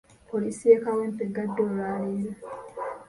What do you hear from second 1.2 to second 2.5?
eggaddwa olwaleero.